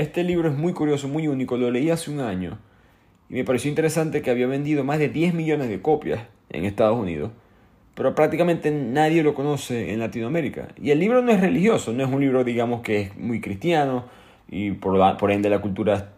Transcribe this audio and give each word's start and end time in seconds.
Este 0.00 0.24
libro 0.24 0.48
es 0.48 0.56
muy 0.56 0.72
curioso, 0.72 1.08
muy 1.08 1.28
único, 1.28 1.58
lo 1.58 1.70
leí 1.70 1.90
hace 1.90 2.10
un 2.10 2.20
año 2.20 2.56
y 3.28 3.34
me 3.34 3.44
pareció 3.44 3.68
interesante 3.68 4.22
que 4.22 4.30
había 4.30 4.46
vendido 4.46 4.82
más 4.82 4.98
de 4.98 5.10
10 5.10 5.34
millones 5.34 5.68
de 5.68 5.82
copias 5.82 6.22
en 6.48 6.64
Estados 6.64 6.98
Unidos, 6.98 7.32
pero 7.94 8.14
prácticamente 8.14 8.70
nadie 8.70 9.22
lo 9.22 9.34
conoce 9.34 9.92
en 9.92 9.98
Latinoamérica. 9.98 10.68
Y 10.80 10.90
el 10.90 11.00
libro 11.00 11.20
no 11.20 11.30
es 11.32 11.40
religioso, 11.42 11.92
no 11.92 12.02
es 12.02 12.10
un 12.10 12.18
libro 12.18 12.44
digamos 12.44 12.80
que 12.80 13.02
es 13.02 13.16
muy 13.18 13.42
cristiano 13.42 14.06
y 14.48 14.70
por, 14.70 15.18
por 15.18 15.32
ende 15.32 15.50
la 15.50 15.58
cultura 15.58 16.12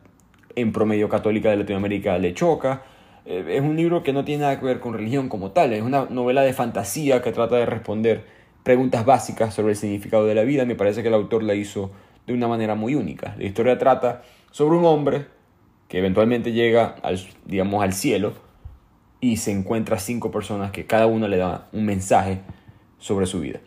en 0.55 0.71
promedio 0.71 1.09
católica 1.09 1.51
de 1.51 1.57
Latinoamérica 1.57 2.17
le 2.19 2.35
choca. 2.35 2.85
Eh, 3.27 3.45
es 3.49 3.63
un 3.63 3.75
libro 3.75 4.05
que 4.05 4.13
no 4.13 4.25
tiene 4.25 4.43
nada 4.43 4.61
que 4.61 4.65
ver 4.65 4.79
con 4.79 4.95
religión 4.95 5.29
como 5.29 5.51
tal, 5.51 5.73
es 5.73 5.83
una 5.83 6.05
novela 6.05 6.43
de 6.43 6.53
fantasía 6.53 7.21
que 7.21 7.33
trata 7.33 7.57
de 7.57 7.67
responder 7.67 8.27
preguntas 8.63 9.05
básicas 9.05 9.53
sobre 9.53 9.73
el 9.73 9.77
significado 9.77 10.25
de 10.25 10.37
la 10.37 10.45
vida. 10.45 10.65
Me 10.67 10.77
parece 10.77 11.03
que 11.03 11.09
el 11.09 11.15
autor 11.15 11.43
la 11.43 11.57
hizo 11.57 11.91
de 12.27 12.35
una 12.35 12.49
manera 12.49 12.75
muy 12.75 12.95
única. 12.95 13.35
La 13.39 13.45
historia 13.45 13.79
trata 13.79 14.23
sobre 14.51 14.79
un 14.79 14.85
hombre 14.85 15.27
que 15.89 15.99
eventualmente 15.99 16.53
llega 16.53 16.97
al, 17.03 17.21
digamos, 17.45 17.83
al 17.83 17.93
cielo 17.93 18.33
y 19.21 19.37
se 19.37 19.53
encuentra 19.53 19.99
cinco 19.99 20.31
personas 20.31 20.71
que 20.71 20.87
cada 20.87 21.07
uno 21.07 21.29
le 21.29 21.37
da 21.37 21.69
un 21.73 21.85
mensaje 21.85 22.41
sobre 22.99 23.27
su 23.27 23.41
vida. 23.41 23.61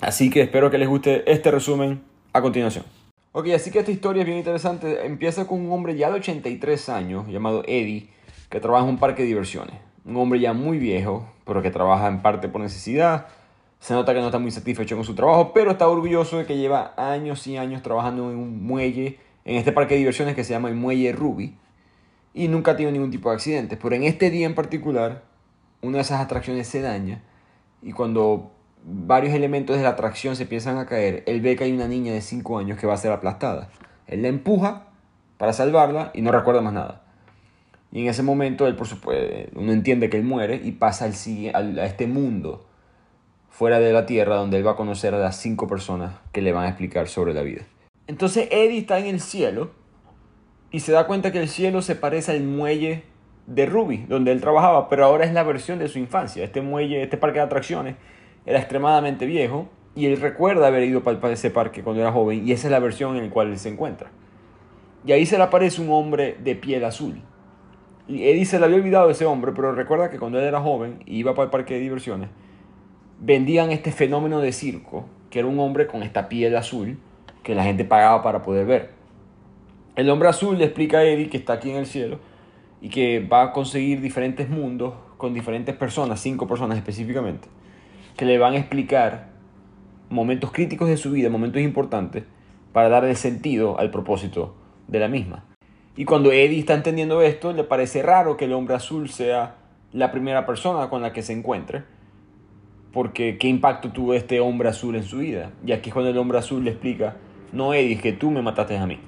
Así 0.00 0.30
que 0.30 0.42
espero 0.42 0.70
que 0.70 0.78
les 0.78 0.88
guste 0.88 1.30
este 1.30 1.50
resumen 1.50 2.02
a 2.32 2.42
continuación. 2.42 2.84
Ok, 3.32 3.48
así 3.54 3.70
que 3.70 3.80
esta 3.80 3.90
historia 3.90 4.20
es 4.20 4.26
bien 4.26 4.38
interesante. 4.38 5.06
Empieza 5.06 5.46
con 5.46 5.60
un 5.60 5.72
hombre 5.72 5.96
ya 5.96 6.10
de 6.10 6.16
83 6.16 6.88
años 6.88 7.26
llamado 7.28 7.62
Eddie 7.66 8.08
que 8.50 8.60
trabaja 8.60 8.84
en 8.84 8.90
un 8.90 8.98
parque 8.98 9.22
de 9.22 9.28
diversiones. 9.28 9.76
Un 10.04 10.16
hombre 10.16 10.38
ya 10.40 10.52
muy 10.52 10.78
viejo, 10.78 11.28
pero 11.46 11.62
que 11.62 11.70
trabaja 11.70 12.08
en 12.08 12.20
parte 12.20 12.48
por 12.48 12.60
necesidad 12.60 13.26
se 13.84 13.92
nota 13.92 14.14
que 14.14 14.20
no 14.20 14.26
está 14.28 14.38
muy 14.38 14.50
satisfecho 14.50 14.96
con 14.96 15.04
su 15.04 15.14
trabajo, 15.14 15.52
pero 15.52 15.72
está 15.72 15.86
orgulloso 15.86 16.38
de 16.38 16.46
que 16.46 16.56
lleva 16.56 16.94
años 16.96 17.46
y 17.46 17.58
años 17.58 17.82
trabajando 17.82 18.30
en 18.30 18.38
un 18.38 18.64
muelle, 18.64 19.18
en 19.44 19.56
este 19.56 19.72
parque 19.72 19.92
de 19.92 19.98
diversiones 19.98 20.34
que 20.34 20.42
se 20.42 20.54
llama 20.54 20.70
el 20.70 20.74
Muelle 20.74 21.12
Ruby, 21.12 21.54
y 22.32 22.48
nunca 22.48 22.70
ha 22.70 22.76
tenido 22.76 22.92
ningún 22.92 23.10
tipo 23.10 23.28
de 23.28 23.34
accidentes. 23.34 23.78
Pero 23.82 23.94
en 23.94 24.04
este 24.04 24.30
día 24.30 24.46
en 24.46 24.54
particular, 24.54 25.24
una 25.82 25.98
de 25.98 26.00
esas 26.00 26.22
atracciones 26.22 26.66
se 26.66 26.80
daña, 26.80 27.24
y 27.82 27.92
cuando 27.92 28.52
varios 28.86 29.34
elementos 29.34 29.76
de 29.76 29.82
la 29.82 29.90
atracción 29.90 30.34
se 30.34 30.44
empiezan 30.44 30.78
a 30.78 30.86
caer, 30.86 31.22
él 31.26 31.42
ve 31.42 31.54
que 31.54 31.64
hay 31.64 31.72
una 31.72 31.86
niña 31.86 32.14
de 32.14 32.22
5 32.22 32.56
años 32.56 32.78
que 32.78 32.86
va 32.86 32.94
a 32.94 32.96
ser 32.96 33.12
aplastada. 33.12 33.68
Él 34.06 34.22
la 34.22 34.28
empuja 34.28 34.86
para 35.36 35.52
salvarla 35.52 36.10
y 36.14 36.22
no 36.22 36.32
recuerda 36.32 36.62
más 36.62 36.72
nada. 36.72 37.02
Y 37.92 38.00
en 38.00 38.08
ese 38.08 38.22
momento, 38.22 38.66
él, 38.66 38.76
por 38.76 38.86
supuesto, 38.86 39.50
uno 39.60 39.72
entiende 39.72 40.08
que 40.08 40.16
él 40.16 40.24
muere 40.24 40.58
y 40.64 40.72
pasa 40.72 41.04
al, 41.04 41.78
a 41.78 41.84
este 41.84 42.06
mundo 42.06 42.64
fuera 43.54 43.78
de 43.78 43.92
la 43.92 44.04
tierra 44.04 44.34
donde 44.34 44.56
él 44.56 44.66
va 44.66 44.72
a 44.72 44.76
conocer 44.76 45.14
a 45.14 45.18
las 45.18 45.36
cinco 45.36 45.68
personas 45.68 46.16
que 46.32 46.42
le 46.42 46.50
van 46.50 46.64
a 46.64 46.68
explicar 46.70 47.06
sobre 47.06 47.34
la 47.34 47.42
vida. 47.42 47.62
Entonces 48.08 48.48
Eddie 48.50 48.78
está 48.78 48.98
en 48.98 49.06
el 49.06 49.20
cielo 49.20 49.70
y 50.72 50.80
se 50.80 50.90
da 50.90 51.06
cuenta 51.06 51.30
que 51.30 51.40
el 51.40 51.48
cielo 51.48 51.80
se 51.80 51.94
parece 51.94 52.32
al 52.32 52.42
muelle 52.42 53.04
de 53.46 53.66
Ruby, 53.66 54.06
donde 54.08 54.32
él 54.32 54.40
trabajaba, 54.40 54.88
pero 54.88 55.04
ahora 55.04 55.24
es 55.24 55.32
la 55.32 55.44
versión 55.44 55.78
de 55.78 55.86
su 55.86 56.00
infancia. 56.00 56.42
Este 56.42 56.62
muelle, 56.62 57.00
este 57.00 57.16
parque 57.16 57.38
de 57.38 57.44
atracciones, 57.44 57.94
era 58.44 58.58
extremadamente 58.58 59.24
viejo 59.24 59.68
y 59.94 60.06
él 60.06 60.20
recuerda 60.20 60.66
haber 60.66 60.82
ido 60.82 61.04
para 61.04 61.32
ese 61.32 61.52
parque 61.52 61.84
cuando 61.84 62.02
era 62.02 62.10
joven 62.10 62.48
y 62.48 62.50
esa 62.50 62.66
es 62.66 62.72
la 62.72 62.80
versión 62.80 63.16
en 63.16 63.26
la 63.26 63.30
cual 63.30 63.52
él 63.52 63.58
se 63.60 63.68
encuentra. 63.68 64.10
Y 65.06 65.12
ahí 65.12 65.26
se 65.26 65.38
le 65.38 65.44
aparece 65.44 65.80
un 65.80 65.92
hombre 65.92 66.36
de 66.42 66.56
piel 66.56 66.84
azul. 66.84 67.22
Y 68.08 68.24
Eddie 68.24 68.46
se 68.46 68.58
le 68.58 68.64
había 68.64 68.78
olvidado 68.78 69.06
de 69.06 69.12
ese 69.12 69.26
hombre, 69.26 69.52
pero 69.54 69.72
recuerda 69.76 70.10
que 70.10 70.18
cuando 70.18 70.40
él 70.40 70.44
era 70.44 70.60
joven 70.60 70.98
y 71.06 71.18
iba 71.18 71.36
para 71.36 71.44
el 71.44 71.50
parque 71.50 71.74
de 71.74 71.80
diversiones, 71.80 72.30
vendían 73.20 73.70
este 73.70 73.92
fenómeno 73.92 74.40
de 74.40 74.52
circo, 74.52 75.06
que 75.30 75.40
era 75.40 75.48
un 75.48 75.58
hombre 75.58 75.86
con 75.86 76.02
esta 76.02 76.28
piel 76.28 76.56
azul 76.56 76.98
que 77.42 77.54
la 77.54 77.64
gente 77.64 77.84
pagaba 77.84 78.22
para 78.22 78.42
poder 78.42 78.66
ver. 78.66 78.90
El 79.96 80.10
hombre 80.10 80.28
azul 80.28 80.58
le 80.58 80.64
explica 80.64 80.98
a 80.98 81.04
Eddie 81.04 81.28
que 81.28 81.36
está 81.36 81.54
aquí 81.54 81.70
en 81.70 81.76
el 81.76 81.86
cielo 81.86 82.18
y 82.80 82.88
que 82.88 83.20
va 83.20 83.42
a 83.42 83.52
conseguir 83.52 84.00
diferentes 84.00 84.48
mundos 84.48 84.94
con 85.16 85.34
diferentes 85.34 85.74
personas, 85.74 86.20
cinco 86.20 86.46
personas 86.46 86.76
específicamente, 86.76 87.48
que 88.16 88.24
le 88.24 88.38
van 88.38 88.54
a 88.54 88.58
explicar 88.58 89.28
momentos 90.10 90.52
críticos 90.52 90.88
de 90.88 90.96
su 90.96 91.12
vida, 91.12 91.30
momentos 91.30 91.62
importantes, 91.62 92.24
para 92.72 92.88
darle 92.88 93.14
sentido 93.14 93.78
al 93.78 93.90
propósito 93.90 94.54
de 94.88 94.98
la 94.98 95.08
misma. 95.08 95.44
Y 95.96 96.04
cuando 96.04 96.32
Eddie 96.32 96.58
está 96.58 96.74
entendiendo 96.74 97.22
esto, 97.22 97.52
le 97.52 97.64
parece 97.64 98.02
raro 98.02 98.36
que 98.36 98.46
el 98.46 98.52
hombre 98.52 98.74
azul 98.74 99.08
sea 99.08 99.56
la 99.92 100.10
primera 100.10 100.44
persona 100.44 100.90
con 100.90 101.02
la 101.02 101.12
que 101.12 101.22
se 101.22 101.32
encuentre, 101.32 101.84
porque 102.94 103.38
qué 103.38 103.48
impacto 103.48 103.90
tuvo 103.90 104.14
este 104.14 104.38
hombre 104.38 104.68
azul 104.68 104.94
en 104.94 105.02
su 105.02 105.18
vida. 105.18 105.50
Y 105.66 105.72
aquí 105.72 105.90
es 105.90 105.92
cuando 105.92 106.10
el 106.10 106.16
hombre 106.16 106.38
azul 106.38 106.64
le 106.64 106.70
explica, 106.70 107.16
no 107.52 107.74
Eddie, 107.74 107.98
que 107.98 108.12
tú 108.12 108.30
me 108.30 108.40
mataste 108.40 108.78
a 108.78 108.86
mí. 108.86 109.00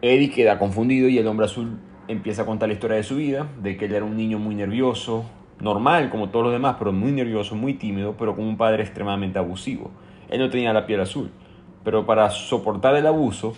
Eddie 0.00 0.30
queda 0.30 0.58
confundido 0.58 1.08
y 1.08 1.18
el 1.18 1.26
hombre 1.26 1.44
azul 1.44 1.78
empieza 2.08 2.42
a 2.42 2.46
contar 2.46 2.70
la 2.70 2.72
historia 2.72 2.96
de 2.96 3.02
su 3.02 3.16
vida, 3.16 3.46
de 3.62 3.76
que 3.76 3.84
él 3.84 3.94
era 3.94 4.06
un 4.06 4.16
niño 4.16 4.38
muy 4.38 4.54
nervioso, 4.54 5.26
normal 5.60 6.08
como 6.08 6.30
todos 6.30 6.46
los 6.46 6.52
demás, 6.52 6.76
pero 6.78 6.92
muy 6.92 7.12
nervioso, 7.12 7.54
muy 7.54 7.74
tímido, 7.74 8.16
pero 8.18 8.34
con 8.34 8.46
un 8.46 8.56
padre 8.56 8.82
extremadamente 8.82 9.38
abusivo. 9.38 9.90
Él 10.30 10.40
no 10.40 10.48
tenía 10.48 10.72
la 10.72 10.86
piel 10.86 11.00
azul, 11.00 11.30
pero 11.84 12.06
para 12.06 12.30
soportar 12.30 12.96
el 12.96 13.06
abuso, 13.06 13.52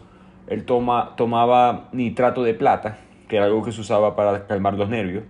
él 0.48 0.64
toma, 0.64 1.14
tomaba 1.16 1.88
nitrato 1.92 2.42
de 2.42 2.54
plata, 2.54 2.98
que 3.28 3.36
era 3.36 3.46
algo 3.46 3.62
que 3.62 3.70
se 3.70 3.80
usaba 3.80 4.16
para 4.16 4.48
calmar 4.48 4.74
los 4.74 4.88
nervios, 4.88 5.22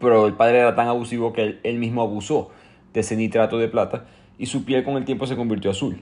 pero 0.00 0.26
el 0.26 0.34
padre 0.34 0.58
era 0.58 0.74
tan 0.74 0.88
abusivo 0.88 1.32
que 1.32 1.58
él, 1.62 1.78
mismo 1.78 2.02
abusó 2.02 2.50
de 2.96 3.00
ese 3.00 3.14
nitrato 3.14 3.58
de 3.58 3.68
plata 3.68 4.06
y 4.38 4.46
su 4.46 4.64
piel 4.64 4.82
con 4.82 4.96
el 4.96 5.04
tiempo 5.04 5.26
se 5.26 5.36
convirtió 5.36 5.70
azul. 5.70 6.00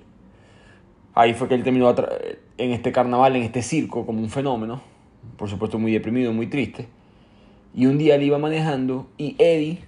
Ahí 1.12 1.34
fue 1.34 1.49
que 1.49 1.56
él 1.56 1.65
terminó 1.65 1.93
en 2.56 2.71
este 2.71 2.93
carnaval, 2.93 3.34
en 3.34 3.43
este 3.43 3.62
circo, 3.62 4.06
como 4.06 4.21
un 4.21 4.31
fenómeno, 4.31 4.81
por 5.37 5.49
supuesto 5.49 5.77
muy 5.81 5.91
deprimido, 5.91 6.32
muy 6.32 6.47
triste. 6.47 6.87
Y 7.75 7.87
un 7.87 7.99
día 7.99 8.15
él 8.15 8.22
iba 8.22 8.38
manejando 8.38 9.09
y 9.19 9.34
Eddie 9.41 9.81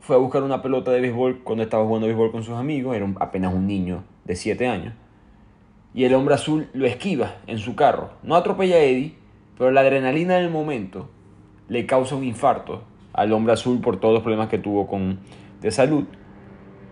fue 0.00 0.16
a 0.16 0.18
buscar 0.18 0.42
una 0.42 0.60
pelota 0.60 0.90
de 0.90 1.00
béisbol 1.00 1.38
cuando 1.44 1.64
estaba 1.64 1.86
jugando 1.86 2.06
béisbol 2.06 2.30
con 2.30 2.42
sus 2.42 2.56
amigos, 2.56 2.94
era 2.94 3.10
apenas 3.20 3.54
un 3.54 3.66
niño 3.66 4.04
de 4.26 4.36
7 4.36 4.68
años. 4.68 4.92
Y 5.94 6.04
el 6.04 6.12
hombre 6.12 6.34
azul 6.34 6.68
lo 6.74 6.84
esquiva 6.86 7.36
en 7.46 7.56
su 7.56 7.74
carro. 7.74 8.10
No 8.22 8.34
atropella 8.36 8.76
a 8.76 8.80
Eddie, 8.80 9.14
pero 9.56 9.70
la 9.70 9.80
adrenalina 9.80 10.36
del 10.36 10.50
momento 10.50 11.08
le 11.68 11.86
causa 11.86 12.16
un 12.16 12.24
infarto 12.24 12.82
al 13.14 13.32
hombre 13.32 13.54
azul 13.54 13.80
por 13.80 13.98
todos 13.98 14.12
los 14.12 14.22
problemas 14.22 14.50
que 14.50 14.58
tuvo 14.58 14.86
con, 14.86 15.20
de 15.62 15.70
salud 15.70 16.04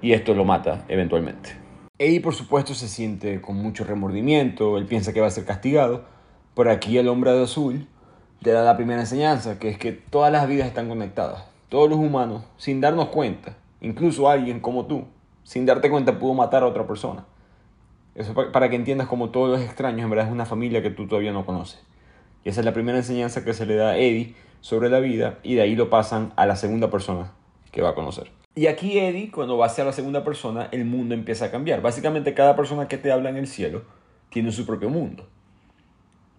y 0.01 0.13
esto 0.13 0.35
lo 0.35 0.45
mata 0.45 0.85
eventualmente. 0.89 1.57
Eddie 1.99 2.21
por 2.21 2.35
supuesto 2.35 2.75
se 2.75 2.89
siente 2.89 3.41
con 3.41 3.57
mucho 3.57 3.85
remordimiento, 3.85 4.79
él 4.79 4.87
piensa 4.87 5.13
que 5.13 5.21
va 5.21 5.27
a 5.27 5.31
ser 5.31 5.45
castigado, 5.45 6.05
pero 6.55 6.71
aquí 6.71 6.97
el 6.99 7.09
hombre 7.09 7.31
azul 7.43 7.89
le 8.41 8.53
da 8.53 8.63
la 8.63 8.77
primera 8.77 9.01
enseñanza, 9.01 9.59
que 9.59 9.69
es 9.69 9.79
que 9.79 9.93
todas 9.93 10.31
las 10.31 10.47
vidas 10.47 10.69
están 10.69 10.89
conectadas. 10.89 11.45
Todos 11.69 11.91
los 11.91 11.99
humanos, 11.99 12.45
sin 12.57 12.81
darnos 12.81 13.09
cuenta, 13.09 13.57
incluso 13.81 14.29
alguien 14.29 14.61
como 14.61 14.87
tú, 14.87 15.06
sin 15.43 15.67
darte 15.67 15.91
cuenta 15.91 16.19
pudo 16.19 16.35
matar 16.35 16.62
a 16.62 16.67
otra 16.67 16.87
persona. 16.87 17.25
Eso 18.15 18.35
para 18.35 18.69
que 18.69 18.77
entiendas 18.77 19.06
como 19.06 19.31
todos 19.31 19.51
los 19.51 19.61
extraños 19.61 20.03
en 20.03 20.11
verdad 20.11 20.27
es 20.27 20.33
una 20.33 20.47
familia 20.47 20.83
que 20.83 20.91
tú 20.91 21.06
todavía 21.06 21.33
no 21.33 21.44
conoces. 21.44 21.81
Y 22.44 22.49
esa 22.49 22.61
es 22.61 22.65
la 22.65 22.73
primera 22.73 22.99
enseñanza 22.99 23.44
que 23.44 23.55
se 23.55 23.67
le 23.67 23.77
da 23.77 23.91
a 23.91 23.97
Eddie 23.97 24.35
sobre 24.61 24.89
la 24.89 25.01
vida 25.01 25.39
y 25.43 25.55
de 25.55 25.62
ahí 25.62 25.77
lo 25.77 25.91
pasan 25.91 26.33
a 26.37 26.47
la 26.47 26.56
segunda 26.56 26.91
persona 26.91 27.33
que 27.71 27.83
va 27.83 27.91
a 27.91 27.94
conocer. 27.94 28.31
Y 28.58 28.66
aquí 28.66 28.99
Eddie, 28.99 29.31
cuando 29.31 29.56
va 29.56 29.66
hacia 29.66 29.84
la 29.84 29.93
segunda 29.93 30.25
persona, 30.25 30.69
el 30.72 30.84
mundo 30.84 31.14
empieza 31.14 31.44
a 31.44 31.50
cambiar. 31.52 31.81
Básicamente 31.81 32.34
cada 32.34 32.56
persona 32.56 32.88
que 32.88 32.99
te 32.99 33.12
habla 33.12 33.31
en 33.31 33.37
el 33.37 33.46
cielo 33.46 33.84
tiene 34.31 34.50
su 34.50 34.66
propio 34.66 34.90
mundo. 34.90 35.28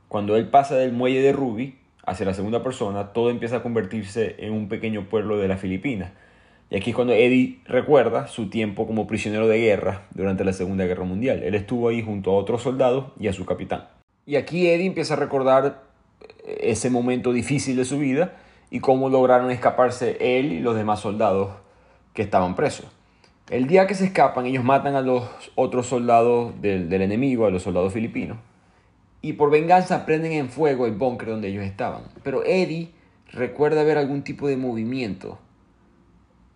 Cuando 0.09 0.35
él 0.35 0.49
pasa 0.49 0.75
del 0.75 0.91
muelle 0.91 1.21
de 1.21 1.31
Ruby 1.31 1.77
hacia 2.05 2.25
la 2.25 2.33
segunda 2.33 2.61
persona, 2.61 3.13
todo 3.13 3.29
empieza 3.29 3.55
a 3.55 3.63
convertirse 3.63 4.35
en 4.39 4.51
un 4.51 4.67
pequeño 4.67 5.07
pueblo 5.07 5.37
de 5.37 5.47
las 5.47 5.61
Filipinas. 5.61 6.11
Y 6.69 6.75
aquí 6.75 6.89
es 6.89 6.95
cuando 6.97 7.13
Eddie 7.13 7.61
recuerda 7.63 8.27
su 8.27 8.49
tiempo 8.49 8.85
como 8.85 9.07
prisionero 9.07 9.47
de 9.47 9.57
guerra 9.57 10.05
durante 10.13 10.43
la 10.43 10.51
Segunda 10.51 10.85
Guerra 10.85 11.05
Mundial. 11.05 11.41
Él 11.41 11.55
estuvo 11.55 11.87
ahí 11.87 12.03
junto 12.03 12.31
a 12.31 12.35
otros 12.35 12.63
soldados 12.63 13.13
y 13.17 13.29
a 13.29 13.33
su 13.33 13.45
capitán. 13.45 13.87
Y 14.25 14.35
aquí 14.35 14.67
Eddie 14.67 14.87
empieza 14.87 15.13
a 15.13 15.17
recordar 15.17 15.83
ese 16.45 16.89
momento 16.89 17.31
difícil 17.31 17.77
de 17.77 17.85
su 17.85 17.97
vida 17.97 18.33
y 18.69 18.81
cómo 18.81 19.07
lograron 19.07 19.51
escaparse 19.51 20.17
él 20.19 20.51
y 20.51 20.59
los 20.59 20.75
demás 20.75 20.99
soldados 20.99 21.51
estaban 22.21 22.55
presos. 22.55 22.87
El 23.49 23.67
día 23.67 23.87
que 23.87 23.95
se 23.95 24.05
escapan, 24.05 24.45
ellos 24.45 24.63
matan 24.63 24.95
a 24.95 25.01
los 25.01 25.23
otros 25.55 25.87
soldados 25.87 26.53
del, 26.61 26.89
del 26.89 27.01
enemigo, 27.01 27.45
a 27.45 27.49
los 27.49 27.63
soldados 27.63 27.93
filipinos, 27.93 28.37
y 29.21 29.33
por 29.33 29.49
venganza 29.49 30.05
prenden 30.05 30.33
en 30.33 30.49
fuego 30.49 30.85
el 30.85 30.93
búnker 30.93 31.29
donde 31.29 31.49
ellos 31.49 31.63
estaban. 31.63 32.03
Pero 32.23 32.43
Eddie 32.45 32.91
recuerda 33.31 33.83
ver 33.83 33.97
algún 33.97 34.23
tipo 34.23 34.47
de 34.47 34.57
movimiento 34.57 35.39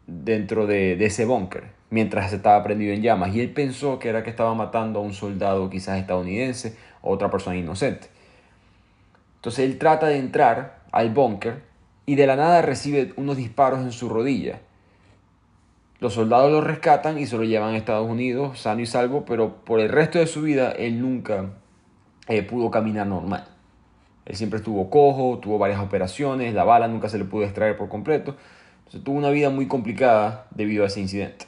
dentro 0.07 0.67
de, 0.67 0.95
de 0.95 1.05
ese 1.05 1.25
búnker 1.25 1.71
mientras 1.93 2.33
estaba 2.33 2.63
prendido 2.63 2.91
en 2.91 3.03
llamas 3.03 3.35
y 3.35 3.39
él 3.39 3.51
pensó 3.51 3.99
que 3.99 4.09
era 4.09 4.23
que 4.23 4.31
estaba 4.31 4.55
matando 4.55 4.97
a 4.99 5.03
un 5.03 5.13
soldado 5.13 5.69
quizás 5.69 5.99
estadounidense 5.99 6.75
o 7.01 7.11
otra 7.11 7.29
persona 7.29 7.55
inocente. 7.55 8.07
Entonces 9.35 9.65
él 9.65 9.77
trata 9.77 10.07
de 10.07 10.17
entrar 10.17 10.81
al 10.91 11.11
búnker 11.11 11.61
y 12.07 12.15
de 12.15 12.25
la 12.25 12.35
nada 12.35 12.63
recibe 12.63 13.13
unos 13.15 13.37
disparos 13.37 13.81
en 13.81 13.91
su 13.91 14.09
rodilla. 14.09 14.59
Los 16.03 16.15
soldados 16.15 16.51
lo 16.51 16.59
rescatan 16.59 17.17
y 17.17 17.25
se 17.25 17.37
lo 17.37 17.45
llevan 17.45 17.75
a 17.75 17.77
Estados 17.77 18.09
Unidos 18.09 18.59
sano 18.59 18.81
y 18.81 18.85
salvo, 18.85 19.23
pero 19.23 19.63
por 19.63 19.79
el 19.79 19.87
resto 19.87 20.19
de 20.19 20.27
su 20.27 20.41
vida 20.41 20.73
él 20.73 20.99
nunca 20.99 21.51
eh, 22.27 22.43
pudo 22.43 22.69
caminar 22.69 23.07
normal. 23.07 23.45
Él 24.25 24.35
siempre 24.35 24.57
estuvo 24.57 24.89
cojo, 24.89 25.39
tuvo 25.41 25.57
varias 25.57 25.79
operaciones, 25.79 26.53
la 26.53 26.65
bala 26.65 26.89
nunca 26.89 27.07
se 27.07 27.17
le 27.17 27.23
pudo 27.23 27.45
extraer 27.45 27.77
por 27.77 27.87
completo. 27.87 28.35
Entonces 28.79 29.01
tuvo 29.01 29.15
una 29.17 29.29
vida 29.29 29.49
muy 29.49 29.69
complicada 29.69 30.45
debido 30.51 30.83
a 30.83 30.87
ese 30.87 30.99
incidente. 30.99 31.45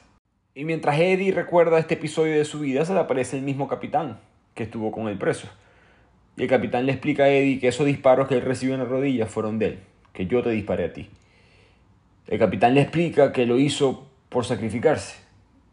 Y 0.54 0.64
mientras 0.64 0.98
Eddie 0.98 1.32
recuerda 1.32 1.78
este 1.78 1.92
episodio 1.92 2.38
de 2.38 2.46
su 2.46 2.60
vida, 2.60 2.82
se 2.86 2.94
le 2.94 3.00
aparece 3.00 3.36
el 3.36 3.42
mismo 3.42 3.68
capitán 3.68 4.20
que 4.54 4.62
estuvo 4.62 4.90
con 4.90 5.08
el 5.08 5.18
preso. 5.18 5.48
Y 6.38 6.44
el 6.44 6.48
capitán 6.48 6.86
le 6.86 6.92
explica 6.92 7.24
a 7.24 7.28
Eddie 7.28 7.60
que 7.60 7.68
esos 7.68 7.84
disparos 7.84 8.26
que 8.26 8.36
él 8.36 8.40
recibió 8.40 8.74
en 8.74 8.80
la 8.80 8.86
rodilla 8.86 9.26
fueron 9.26 9.58
de 9.58 9.66
él, 9.66 9.78
que 10.14 10.26
yo 10.26 10.42
te 10.42 10.48
disparé 10.48 10.86
a 10.86 10.92
ti. 10.94 11.10
El 12.26 12.38
capitán 12.38 12.72
le 12.72 12.80
explica 12.80 13.34
que 13.34 13.44
lo 13.44 13.58
hizo 13.58 14.15
por 14.36 14.44
sacrificarse, 14.44 15.16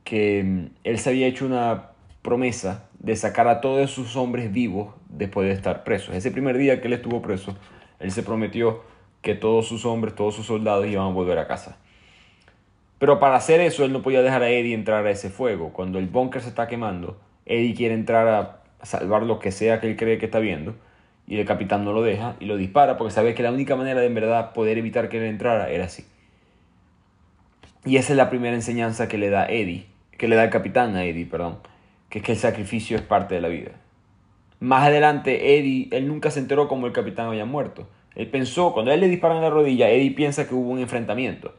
que 0.06 0.42
mm, 0.42 0.68
él 0.86 0.98
se 0.98 1.10
había 1.10 1.28
hecho 1.28 1.46
una 1.46 1.90
promesa 2.22 2.86
de 2.98 3.14
sacar 3.18 3.50
a 3.50 3.60
todos 3.60 3.92
sus 3.92 4.16
hombres 4.16 4.54
vivos 4.54 4.96
después 5.10 5.50
de 5.50 5.54
estar 5.54 5.84
presos. 5.84 6.16
Ese 6.16 6.32
primer 6.32 6.58
día 6.58 6.80
que 6.80 6.88
él 6.88 6.94
estuvo 6.94 7.22
preso, 7.22 7.58
él 8.00 8.12
se 8.12 8.24
prometió 8.24 8.84
que 9.22 9.36
todos 9.36 9.68
sus 9.68 9.84
hombres, 9.84 10.16
todos 10.16 10.36
sus 10.36 10.46
soldados 10.46 10.88
iban 10.88 11.08
a 11.08 11.10
volver 11.12 11.40
a 11.40 11.46
casa. 11.46 11.78
Pero 13.00 13.20
para 13.20 13.36
hacer 13.36 13.60
eso, 13.60 13.84
él 13.84 13.92
no 13.92 14.02
podía 14.02 14.22
dejar 14.22 14.44
a 14.44 14.50
Eddie 14.50 14.76
entrar 14.76 15.06
a 15.06 15.12
ese 15.12 15.30
fuego. 15.30 15.74
Cuando 15.74 16.00
el 16.00 16.08
búnker 16.08 16.42
se 16.42 16.48
está 16.48 16.66
quemando, 16.66 17.20
Eddie 17.46 17.76
quiere 17.76 17.96
entrar 17.96 18.30
a 18.30 18.62
salvar 18.86 19.24
lo 19.24 19.40
que 19.40 19.52
sea 19.52 19.82
que 19.82 19.90
él 19.90 19.98
cree 19.98 20.20
que 20.20 20.28
está 20.28 20.40
viendo. 20.40 20.74
Y 21.28 21.38
el 21.38 21.46
capitán 21.46 21.84
no 21.84 21.92
lo 21.92 22.02
deja 22.02 22.38
y 22.40 22.46
lo 22.46 22.56
dispara 22.56 22.96
porque 22.96 23.12
sabe 23.12 23.34
que 23.34 23.44
la 23.44 23.52
única 23.52 23.76
manera 23.76 24.00
de 24.00 24.08
en 24.08 24.16
verdad 24.16 24.54
poder 24.54 24.78
evitar 24.78 25.10
que 25.10 25.18
él 25.18 25.26
entrara 25.26 25.70
era 25.70 25.84
así. 25.84 26.06
Y 27.86 27.98
esa 27.98 28.14
es 28.14 28.18
la 28.18 28.30
primera 28.30 28.56
enseñanza 28.56 29.08
que 29.08 29.18
le 29.18 29.30
da 29.30 29.46
Eddie, 29.46 29.88
que 30.18 30.28
le 30.28 30.36
da 30.36 30.44
el 30.46 30.50
capitán 30.50 30.96
a 30.96 31.04
Eddie, 31.04 31.26
perdón 31.26 31.60
que 32.14 32.20
es 32.20 32.26
que 32.26 32.34
el 32.34 32.38
sacrificio 32.38 32.96
es 32.96 33.02
parte 33.02 33.34
de 33.34 33.42
la 33.42 33.48
vida. 33.48 33.72
Más 34.60 34.84
adelante, 34.84 35.58
Eddie, 35.58 35.88
él 35.90 36.08
nunca 36.08 36.30
se 36.30 36.40
enteró 36.40 36.68
como 36.68 36.86
el 36.86 36.94
capitán 36.94 37.26
había 37.26 37.46
muerto. 37.46 37.88
Él 38.14 38.28
pensó, 38.28 38.72
cuando 38.72 38.92
él 38.92 39.00
le 39.00 39.08
disparan 39.08 39.38
en 39.38 39.44
la 39.44 39.50
rodilla, 39.50 39.90
Eddie 39.90 40.12
piensa 40.12 40.48
que 40.48 40.54
hubo 40.54 40.70
un 40.70 40.78
enfrentamiento, 40.78 41.56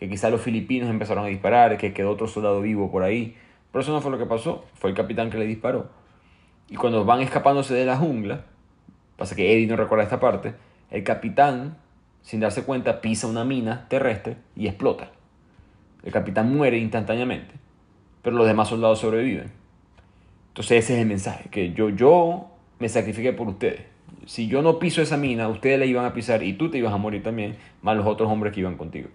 que 0.00 0.08
quizá 0.08 0.28
los 0.28 0.40
filipinos 0.40 0.90
empezaron 0.90 1.24
a 1.24 1.28
disparar, 1.28 1.76
que 1.76 1.92
quedó 1.92 2.10
otro 2.10 2.26
soldado 2.26 2.60
vivo 2.62 2.90
por 2.90 3.04
ahí. 3.04 3.36
Pero 3.70 3.82
eso 3.82 3.92
no 3.92 4.00
fue 4.00 4.10
lo 4.10 4.18
que 4.18 4.26
pasó, 4.26 4.64
fue 4.74 4.90
el 4.90 4.96
capitán 4.96 5.30
que 5.30 5.38
le 5.38 5.46
disparó. 5.46 5.88
Y 6.68 6.74
cuando 6.74 7.04
van 7.04 7.20
escapándose 7.20 7.72
de 7.72 7.84
la 7.84 7.96
jungla, 7.96 8.46
pasa 9.16 9.36
que 9.36 9.54
Eddie 9.54 9.68
no 9.68 9.76
recuerda 9.76 10.02
esta 10.02 10.18
parte, 10.18 10.54
el 10.90 11.04
capitán, 11.04 11.76
sin 12.22 12.40
darse 12.40 12.64
cuenta, 12.64 13.00
pisa 13.00 13.28
una 13.28 13.44
mina 13.44 13.86
terrestre 13.88 14.38
y 14.56 14.66
explota. 14.66 15.12
El 16.02 16.12
capitán 16.12 16.54
muere 16.54 16.78
instantáneamente, 16.78 17.54
pero 18.22 18.36
los 18.36 18.46
demás 18.46 18.68
soldados 18.68 18.98
sobreviven. 18.98 19.52
Entonces 20.48 20.84
ese 20.84 20.94
es 20.94 21.00
el 21.00 21.06
mensaje, 21.06 21.48
que 21.48 21.72
yo, 21.72 21.88
yo 21.88 22.48
me 22.78 22.88
sacrifiqué 22.88 23.32
por 23.32 23.48
ustedes. 23.48 23.82
Si 24.26 24.48
yo 24.48 24.62
no 24.62 24.78
piso 24.78 25.00
esa 25.00 25.16
mina, 25.16 25.48
ustedes 25.48 25.78
la 25.78 25.86
iban 25.86 26.04
a 26.04 26.12
pisar 26.12 26.42
y 26.42 26.52
tú 26.54 26.70
te 26.70 26.78
ibas 26.78 26.92
a 26.92 26.98
morir 26.98 27.22
también, 27.22 27.56
más 27.80 27.96
los 27.96 28.06
otros 28.06 28.30
hombres 28.30 28.52
que 28.52 28.60
iban 28.60 28.76
contigo. 28.76 29.08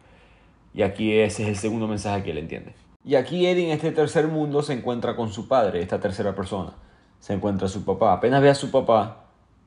Y 0.74 0.82
aquí 0.82 1.14
ese 1.14 1.44
es 1.44 1.50
el 1.50 1.56
segundo 1.56 1.88
mensaje 1.88 2.24
que 2.24 2.32
él 2.32 2.38
entiende. 2.40 2.74
Y 3.04 3.16
aquí 3.16 3.46
Eddie 3.46 3.66
en 3.66 3.72
este 3.72 3.92
tercer 3.92 4.28
mundo 4.28 4.62
se 4.64 4.74
encuentra 4.74 5.16
con 5.16 5.32
su 5.32 5.48
padre, 5.48 5.82
esta 5.82 6.00
tercera 6.00 6.36
persona. 6.36 6.74
Se 7.20 7.34
encuentra 7.34 7.68
su 7.68 7.86
papá. 7.86 8.14
Apenas 8.14 8.42
ve 8.42 8.50
a 8.50 8.56
su 8.56 8.70
papá, 8.72 9.26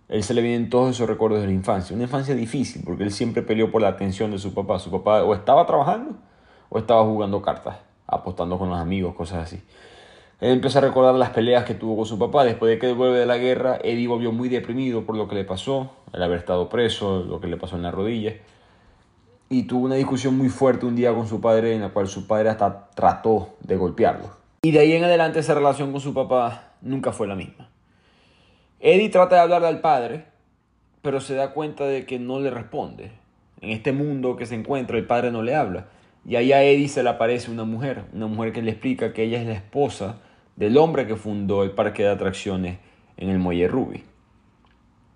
él 0.09 0.23
se 0.23 0.35
le 0.35 0.43
vienen 0.43 0.71
todos 0.71 0.91
esos 0.91 1.09
recuerdos 1.09 1.41
de 1.41 1.47
la 1.47 1.53
infancia. 1.53 1.95
Una 1.95 2.05
infancia 2.05 2.35
difícil, 2.35 2.83
porque 2.85 3.05
él 3.05 3.13
siempre 3.13 3.43
peleó 3.43 3.71
por 3.71 3.81
la 3.81 3.89
atención 3.89 4.31
de 4.31 4.39
su 4.39 4.53
papá. 4.55 4.79
Su 4.79 4.91
papá 4.91 5.23
o 5.23 5.35
estaba 5.35 5.67
trabajando 5.67 6.17
o 6.71 6.79
estaba 6.79 7.05
jugando 7.05 7.43
cartas, 7.43 7.77
apostando 8.07 8.59
con 8.59 8.71
los 8.71 8.79
amigos, 8.79 9.15
cosas 9.15 9.45
así. 9.45 9.63
Él 10.41 10.53
empieza 10.53 10.79
a 10.79 10.83
recordar 10.83 11.15
las 11.17 11.31
peleas 11.31 11.65
que 11.65 11.75
tuvo 11.75 11.97
con 11.97 12.07
su 12.07 12.19
papá. 12.19 12.45
Después 12.45 12.71
de 12.71 12.79
que 12.79 12.93
vuelve 12.95 13.19
de 13.19 13.27
la 13.27 13.37
guerra, 13.37 13.79
Eddie 13.85 14.09
volvió 14.09 14.33
muy 14.33 14.49
deprimido 14.49 15.05
por 15.05 15.17
lo 15.17 15.29
que 15.29 15.35
le 15.35 15.45
pasó, 15.45 15.91
el 16.15 16.23
haber 16.23 16.39
estado 16.39 16.71
preso, 16.71 17.23
lo 17.25 17.41
que 17.41 17.47
le 17.47 17.59
pasó 17.59 17.77
en 17.77 17.83
la 17.83 17.91
rodilla. 17.91 18.35
Y 19.51 19.65
tuvo 19.65 19.85
una 19.85 19.97
discusión 19.97 20.39
muy 20.39 20.49
fuerte 20.49 20.87
un 20.87 20.97
día 20.97 21.13
con 21.13 21.29
su 21.29 21.43
padre, 21.43 21.75
en 21.75 21.83
la 21.83 21.91
cual 21.91 22.09
su 22.09 22.27
padre 22.27 22.49
hasta 22.49 22.89
trató 22.95 23.51
de 23.61 23.77
golpearlo. 23.77 24.31
Y 24.63 24.71
de 24.71 24.79
ahí 24.79 24.93
en 24.93 25.05
adelante 25.05 25.41
esa 25.41 25.55
relación 25.55 25.93
con 25.93 26.01
su 26.01 26.15
papá 26.15 26.73
nunca 26.81 27.13
fue 27.13 27.27
la 27.27 27.35
misma. 27.35 27.69
Eddie 28.79 29.11
trata 29.11 29.37
de 29.37 29.43
hablarle 29.43 29.69
al 29.69 29.81
padre, 29.81 30.25
pero 31.03 31.21
se 31.21 31.35
da 31.35 31.53
cuenta 31.53 31.85
de 31.85 32.07
que 32.07 32.19
no 32.19 32.41
le 32.41 32.51
responde. 32.51 33.13
En 33.61 33.71
este 33.71 33.93
mundo 33.93 34.37
que 34.37 34.47
se 34.47 34.55
encuentra, 34.55 34.97
el 34.97 35.07
padre 35.07 35.31
no 35.31 35.43
le 35.43 35.55
habla. 35.55 35.89
Y 36.27 36.37
ahí 36.37 36.53
a 36.53 36.63
Eddie 36.63 36.89
se 36.89 37.03
le 37.03 37.09
aparece 37.09 37.51
una 37.51 37.65
mujer, 37.65 38.05
una 38.13 38.27
mujer 38.27 38.53
que 38.53 38.63
le 38.63 38.73
explica 38.73 39.13
que 39.13 39.25
ella 39.25 39.41
es 39.41 39.47
la 39.47 39.55
esposa 39.55 40.21
del 40.57 40.77
hombre 40.77 41.07
que 41.07 41.17
fundó 41.17 41.65
el 41.65 41.71
parque 41.71 42.03
de 42.03 42.11
atracciones 42.11 42.79
en 43.17 43.31
el 43.31 43.39
Muelle 43.39 43.69
Ruby. 43.69 44.05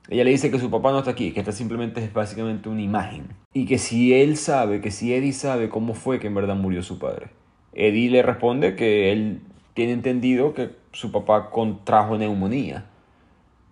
Ella 0.08 0.24
le 0.24 0.30
dice 0.30 0.50
que 0.50 0.58
su 0.58 0.70
papá 0.70 0.92
no 0.92 0.98
está 0.98 1.12
aquí, 1.12 1.32
que 1.32 1.40
esta 1.40 1.52
simplemente 1.52 2.04
es 2.04 2.12
básicamente 2.12 2.68
una 2.68 2.82
imagen. 2.82 3.28
Y 3.54 3.64
que 3.64 3.78
si 3.78 4.12
él 4.12 4.36
sabe, 4.36 4.80
que 4.80 4.90
si 4.90 5.14
Eddie 5.14 5.32
sabe 5.32 5.70
cómo 5.70 5.94
fue 5.94 6.20
que 6.20 6.26
en 6.26 6.34
verdad 6.34 6.56
murió 6.56 6.82
su 6.82 6.98
padre. 6.98 7.28
Eddie 7.72 8.10
le 8.10 8.22
responde 8.22 8.76
que 8.76 9.12
él 9.12 9.40
tiene 9.72 9.92
entendido 9.92 10.52
que 10.52 10.70
su 10.92 11.10
papá 11.10 11.50
contrajo 11.50 12.18
neumonía. 12.18 12.86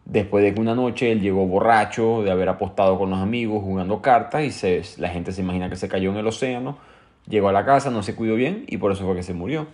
Después 0.05 0.43
de 0.43 0.55
que 0.55 0.61
una 0.61 0.75
noche 0.75 1.12
él 1.12 1.20
llegó 1.20 1.46
borracho 1.46 2.23
de 2.23 2.31
haber 2.31 2.49
apostado 2.49 2.99
con 2.99 3.11
los 3.11 3.20
amigos 3.20 3.62
jugando 3.62 4.02
cartas 4.02 4.43
y 4.43 4.50
se, 4.50 4.82
la 4.99 5.11
gente 5.11 5.32
se 5.32 5.43
imagina 5.43 5.69
que 5.69 5.76
se 5.76 5.88
cayó 5.88 6.11
en 6.11 6.17
el 6.17 6.26
océano, 6.26 6.79
llegó 7.28 7.48
a 7.48 7.52
la 7.52 7.64
casa, 7.64 7.90
no 7.90 8.02
se 8.02 8.14
cuidó 8.14 8.34
bien 8.34 8.64
y 8.69 8.78
por 8.78 8.92
eso 8.92 9.04
fue 9.04 9.14
que 9.14 9.22
se 9.22 9.34
murió. 9.34 9.66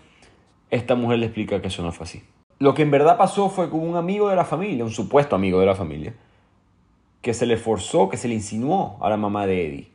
Esta 0.70 0.94
mujer 0.94 1.18
le 1.18 1.26
explica 1.26 1.60
que 1.60 1.68
eso 1.68 1.82
no 1.82 1.92
fue 1.92 2.04
así. 2.04 2.22
Lo 2.58 2.74
que 2.74 2.82
en 2.82 2.90
verdad 2.90 3.16
pasó 3.16 3.50
fue 3.50 3.70
con 3.70 3.80
un 3.80 3.96
amigo 3.96 4.28
de 4.28 4.36
la 4.36 4.44
familia, 4.44 4.84
un 4.84 4.90
supuesto 4.90 5.36
amigo 5.36 5.60
de 5.60 5.66
la 5.66 5.74
familia, 5.74 6.14
que 7.22 7.32
se 7.32 7.46
le 7.46 7.56
forzó, 7.56 8.08
que 8.08 8.16
se 8.16 8.28
le 8.28 8.34
insinuó 8.34 8.98
a 9.00 9.08
la 9.08 9.16
mamá 9.16 9.46
de 9.46 9.66
Eddie, 9.66 9.88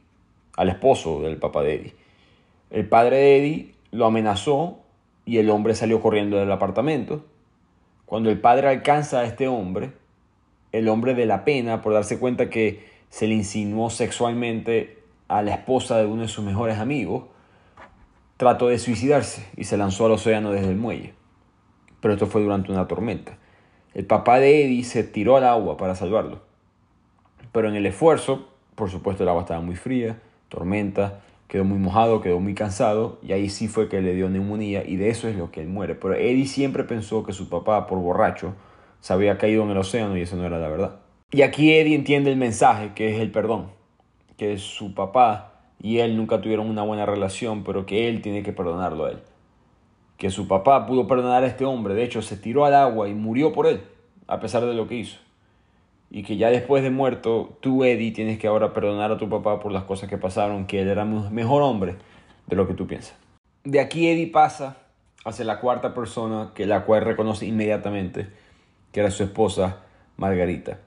al 0.56 0.70
esposo 0.70 1.22
del 1.22 1.38
papá 1.38 1.62
de 1.62 1.76
Eddie. 1.76 1.96
El 2.70 2.88
padre 2.88 3.18
de 3.18 3.38
Eddie 3.38 3.76
lo 3.92 4.06
amenazó 4.06 4.80
y 5.26 5.38
el 5.38 5.50
hombre 5.50 5.76
salió 5.76 6.02
corriendo 6.02 6.38
del 6.38 6.52
apartamento. 6.52 7.24
Cuando 8.06 8.30
el 8.30 8.40
padre 8.40 8.70
alcanza 8.70 9.20
a 9.20 9.26
este 9.26 9.48
hombre, 9.48 9.92
el 10.72 10.88
hombre 10.90 11.14
de 11.14 11.26
la 11.26 11.46
pena 11.46 11.82
por 11.82 11.94
darse 11.94 12.20
cuenta 12.20 12.50
que 12.50 12.88
se 13.10 13.28
le 13.28 13.36
insinuó 13.36 13.90
sexualmente 13.90 15.04
a 15.28 15.42
la 15.42 15.54
esposa 15.54 15.98
de 15.98 16.06
uno 16.06 16.24
de 16.24 16.28
sus 16.28 16.44
mejores 16.44 16.80
amigos, 16.80 17.26
trató 18.44 18.68
de 18.68 18.78
suicidarse 18.78 19.46
y 19.56 19.64
se 19.64 19.78
lanzó 19.78 20.06
al 20.06 20.12
océano 20.12 20.52
desde 20.52 20.68
el 20.68 20.76
muelle. 20.76 21.14
Pero 22.02 22.16
esto 22.16 22.28
fue 22.28 22.42
durante 22.42 22.74
una 22.74 22.90
tormenta. 22.90 23.38
El 23.94 24.06
papá 24.06 24.40
de 24.40 24.66
Eddie 24.66 24.84
se 24.84 25.06
tiró 25.06 25.38
al 25.38 25.46
agua 25.46 25.78
para 25.78 25.96
salvarlo. 25.96 26.42
Pero 27.54 27.70
en 27.70 27.76
el 27.76 27.86
esfuerzo, 27.86 28.50
por 28.76 28.90
supuesto 28.90 29.24
el 29.24 29.30
agua 29.30 29.44
estaba 29.44 29.62
muy 29.62 29.78
fría, 29.78 30.20
tormenta, 30.50 31.22
quedó 31.48 31.64
muy 31.64 31.78
mojado, 31.78 32.20
quedó 32.20 32.42
muy 32.42 32.54
cansado 32.54 33.18
y 33.24 33.32
ahí 33.32 33.50
sí 33.50 33.70
fue 33.70 33.88
que 33.88 34.02
le 34.02 34.14
dio 34.14 34.30
neumonía 34.30 34.84
y 34.86 34.98
de 34.98 35.08
eso 35.08 35.30
es 35.30 35.38
lo 35.38 35.50
que 35.50 35.62
él 35.62 35.70
muere. 35.70 35.96
Pero 35.96 36.14
Eddie 36.14 36.46
siempre 36.46 36.84
pensó 36.84 37.24
que 37.24 37.32
su 37.32 37.48
papá, 37.48 37.88
por 37.88 38.00
borracho, 38.00 38.56
se 39.00 39.14
había 39.14 39.38
caído 39.38 39.64
en 39.64 39.70
el 39.70 39.78
océano 39.78 40.18
y 40.18 40.22
eso 40.22 40.36
no 40.36 40.46
era 40.46 40.60
la 40.60 40.68
verdad. 40.68 41.00
Y 41.32 41.44
aquí 41.44 41.72
Eddie 41.72 41.96
entiende 41.96 42.30
el 42.30 42.38
mensaje 42.38 42.92
que 42.94 43.16
es 43.16 43.22
el 43.22 43.32
perdón, 43.32 43.72
que 44.36 44.58
su 44.58 44.94
papá 44.94 45.53
y 45.84 46.00
él 46.00 46.16
nunca 46.16 46.40
tuvieron 46.40 46.70
una 46.70 46.82
buena 46.82 47.06
relación, 47.06 47.66
pero 47.66 47.86
que 47.86 48.08
él 48.08 48.22
tiene 48.22 48.42
que 48.42 48.54
perdonarlo 48.54 49.06
a 49.06 49.12
él. 49.12 49.20
Que 50.18 50.32
su 50.32 50.48
papá 50.48 50.86
pudo 50.86 51.08
perdonar 51.08 51.44
a 51.44 51.48
este 51.48 51.66
hombre, 51.66 51.94
de 51.94 52.06
hecho 52.06 52.22
se 52.22 52.38
tiró 52.38 52.66
al 52.66 52.74
agua 52.74 53.10
y 53.10 53.14
murió 53.14 53.52
por 53.52 53.68
él, 53.68 53.82
a 54.26 54.40
pesar 54.40 54.66
de 54.66 54.74
lo 54.74 54.88
que 54.88 54.96
hizo. 54.96 55.18
Y 56.10 56.24
que 56.24 56.38
ya 56.38 56.50
después 56.50 56.84
de 56.84 56.90
muerto, 56.90 57.58
tú, 57.60 57.84
Eddie, 57.84 58.14
tienes 58.14 58.40
que 58.40 58.48
ahora 58.48 58.74
perdonar 58.74 59.12
a 59.12 59.18
tu 59.18 59.28
papá 59.28 59.60
por 59.60 59.74
las 59.74 59.84
cosas 59.84 60.10
que 60.10 60.18
pasaron, 60.18 60.68
que 60.68 60.82
él 60.82 60.88
era 60.88 61.04
mejor 61.04 61.62
hombre 61.62 61.98
de 62.48 62.56
lo 62.56 62.66
que 62.66 62.76
tú 62.76 62.88
piensas. 62.88 63.18
De 63.66 63.82
aquí 63.82 64.08
Eddie 64.08 64.28
pasa 64.28 64.78
hacia 65.26 65.44
la 65.44 65.60
cuarta 65.60 65.94
persona, 65.94 66.52
que 66.56 66.66
la 66.66 66.86
cual 66.86 67.02
reconoce 67.02 67.46
inmediatamente, 67.46 68.30
que 68.94 69.02
era 69.02 69.12
su 69.12 69.24
esposa, 69.24 69.80
Margarita. 70.16 70.80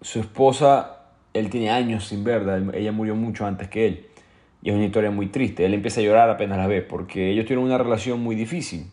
Su 0.00 0.18
esposa 0.18 0.99
él 1.34 1.50
tiene 1.50 1.70
años 1.70 2.06
sin 2.06 2.24
verla, 2.24 2.62
ella 2.74 2.92
murió 2.92 3.14
mucho 3.14 3.46
antes 3.46 3.68
que 3.68 3.86
él. 3.86 4.06
Y 4.62 4.70
es 4.70 4.74
una 4.74 4.84
historia 4.84 5.10
muy 5.10 5.28
triste. 5.28 5.64
Él 5.64 5.74
empieza 5.74 6.00
a 6.00 6.04
llorar 6.04 6.28
apenas 6.28 6.58
la 6.58 6.66
ve 6.66 6.82
porque 6.82 7.30
ellos 7.30 7.44
tuvieron 7.44 7.64
una 7.64 7.78
relación 7.78 8.20
muy 8.20 8.36
difícil. 8.36 8.86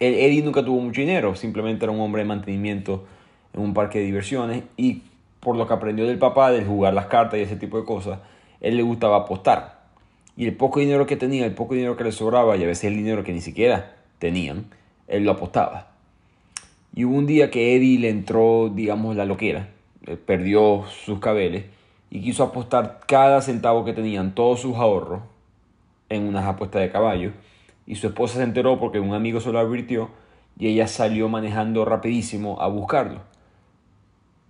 Eddie 0.00 0.42
nunca 0.42 0.64
tuvo 0.64 0.80
mucho 0.80 1.02
dinero, 1.02 1.36
simplemente 1.36 1.84
era 1.84 1.92
un 1.92 2.00
hombre 2.00 2.22
de 2.22 2.28
mantenimiento 2.28 3.04
en 3.52 3.60
un 3.60 3.74
parque 3.74 3.98
de 3.98 4.06
diversiones 4.06 4.64
y 4.78 5.02
por 5.40 5.56
lo 5.56 5.66
que 5.66 5.74
aprendió 5.74 6.06
del 6.06 6.18
papá, 6.18 6.50
de 6.50 6.64
jugar 6.64 6.94
las 6.94 7.06
cartas 7.06 7.38
y 7.38 7.42
ese 7.42 7.56
tipo 7.56 7.78
de 7.78 7.84
cosas, 7.84 8.18
él 8.60 8.76
le 8.76 8.82
gustaba 8.82 9.18
apostar. 9.18 9.80
Y 10.36 10.46
el 10.46 10.56
poco 10.56 10.80
dinero 10.80 11.06
que 11.06 11.16
tenía, 11.16 11.44
el 11.44 11.52
poco 11.52 11.74
dinero 11.74 11.96
que 11.98 12.04
le 12.04 12.12
sobraba 12.12 12.56
y 12.56 12.64
a 12.64 12.66
veces 12.66 12.84
el 12.84 12.96
dinero 12.96 13.24
que 13.24 13.32
ni 13.32 13.42
siquiera 13.42 13.96
tenían, 14.18 14.66
él 15.06 15.24
lo 15.24 15.32
apostaba. 15.32 15.88
Y 16.94 17.04
hubo 17.04 17.16
un 17.16 17.26
día 17.26 17.50
que 17.50 17.76
Eddie 17.76 17.98
le 17.98 18.08
entró, 18.08 18.70
digamos, 18.74 19.16
la 19.16 19.26
loquera, 19.26 19.68
perdió 20.26 20.84
sus 20.88 21.20
cabeles 21.20 21.64
y 22.10 22.20
quiso 22.20 22.42
apostar 22.42 23.00
cada 23.06 23.40
centavo 23.40 23.84
que 23.84 23.92
tenían, 23.92 24.34
todos 24.34 24.60
sus 24.60 24.76
ahorros, 24.76 25.22
en 26.08 26.24
unas 26.24 26.44
apuestas 26.44 26.82
de 26.82 26.90
caballo. 26.90 27.32
Y 27.86 27.96
su 27.96 28.08
esposa 28.08 28.36
se 28.36 28.42
enteró 28.42 28.78
porque 28.78 29.00
un 29.00 29.14
amigo 29.14 29.40
se 29.40 29.52
lo 29.52 29.58
advirtió 29.58 30.10
y 30.58 30.68
ella 30.68 30.86
salió 30.86 31.28
manejando 31.28 31.84
rapidísimo 31.84 32.60
a 32.60 32.68
buscarlo. 32.68 33.20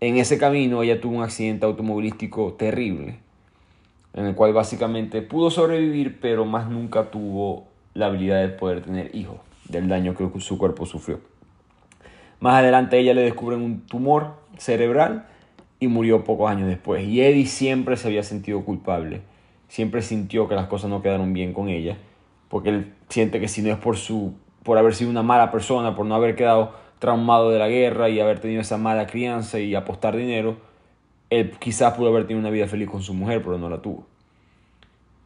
En 0.01 0.17
ese 0.17 0.39
camino 0.39 0.83
ella 0.83 1.01
tuvo 1.01 1.19
un 1.19 1.23
accidente 1.23 1.67
automovilístico 1.67 2.55
terrible, 2.55 3.19
en 4.15 4.27
el 4.27 4.35
cual 4.35 4.55
básicamente 4.55 5.21
pudo 5.21 5.51
sobrevivir, 5.51 6.19
pero 6.21 6.47
más 6.47 6.69
nunca 6.69 7.11
tuvo 7.11 7.67
la 7.93 8.07
habilidad 8.07 8.41
de 8.41 8.49
poder 8.49 8.83
tener 8.83 9.15
hijos, 9.15 9.37
del 9.69 9.89
daño 9.89 10.15
que 10.15 10.41
su 10.41 10.57
cuerpo 10.57 10.87
sufrió. 10.87 11.21
Más 12.41 12.55
adelante 12.55 12.99
ella 12.99 13.13
le 13.13 13.23
descubren 13.23 13.61
un 13.61 13.83
tumor 13.83 14.37
cerebral 14.57 15.27
y 15.81 15.89
murió 15.89 16.23
pocos 16.23 16.51
años 16.51 16.69
después. 16.69 17.05
Y 17.09 17.23
Eddie 17.23 17.47
siempre 17.47 17.97
se 17.97 18.07
había 18.07 18.23
sentido 18.23 18.65
culpable, 18.65 19.23
siempre 19.67 20.03
sintió 20.03 20.47
que 20.47 20.55
las 20.55 20.67
cosas 20.67 20.91
no 20.91 21.03
quedaron 21.03 21.33
bien 21.33 21.53
con 21.53 21.69
ella, 21.69 21.97
porque 22.49 22.69
él 22.69 22.93
siente 23.09 23.41
que 23.41 23.49
si 23.49 23.63
no 23.63 23.73
es 23.73 23.79
por, 23.79 23.97
su, 23.97 24.35
por 24.63 24.79
haber 24.79 24.95
sido 24.95 25.11
una 25.11 25.23
mala 25.23 25.51
persona, 25.51 25.97
por 25.97 26.07
no 26.07 26.15
haber 26.15 26.37
quedado 26.37 26.75
traumado 27.01 27.51
de 27.51 27.59
la 27.59 27.69
guerra 27.69 28.11
y 28.11 28.21
haber 28.21 28.39
tenido 28.41 28.61
esa 28.61 28.77
mala 28.77 29.07
crianza 29.07 29.59
y 29.59 29.75
apostar 29.75 30.15
dinero, 30.15 30.59
él 31.31 31.53
quizás 31.59 31.95
pudo 31.95 32.09
haber 32.09 32.27
tenido 32.27 32.41
una 32.41 32.51
vida 32.51 32.67
feliz 32.69 32.89
con 32.89 33.03
su 33.03 33.15
mujer, 33.15 33.43
pero 33.43 33.57
no 33.59 33.71
la 33.71 33.81
tuvo. 33.81 34.05